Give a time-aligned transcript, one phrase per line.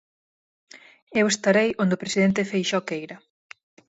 [1.19, 3.15] Eu estarei onde o presidente Feixóo queira.